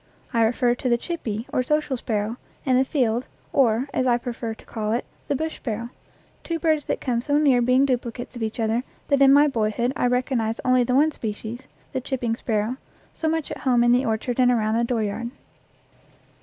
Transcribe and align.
I 0.33 0.41
refer 0.41 0.73
to 0.73 0.89
the 0.89 0.97
"chippie," 0.97 1.45
or 1.53 1.61
social 1.61 1.95
sparrow, 1.95 2.37
and 2.65 2.75
the 2.75 2.83
field, 2.83 3.27
or, 3.53 3.87
as 3.93 4.07
I 4.07 4.17
prefer 4.17 4.55
to 4.55 4.65
call 4.65 4.93
it, 4.93 5.05
the 5.27 5.35
bush 5.35 5.57
sparrow 5.57 5.91
two 6.43 6.57
birds 6.57 6.85
that 6.85 6.99
come 6.99 7.21
so 7.21 7.37
near 7.37 7.61
being 7.61 7.85
duplicates 7.85 8.35
of 8.35 8.41
each 8.41 8.59
other 8.59 8.83
that 9.09 9.21
in 9.21 9.31
my 9.31 9.47
boy 9.47 9.69
hood 9.69 9.93
I 9.95 10.07
recognized 10.07 10.59
only 10.65 10.83
the 10.83 10.95
one 10.95 11.11
species, 11.11 11.67
the 11.93 12.01
chip 12.01 12.21
ping 12.21 12.35
sparrow, 12.35 12.77
so 13.13 13.29
much 13.29 13.51
at 13.51 13.59
home 13.59 13.83
in 13.83 13.91
the 13.91 14.03
orchard 14.05 14.39
and 14.39 14.49
around 14.49 14.73
the 14.75 14.83
dooryard. 14.83 15.29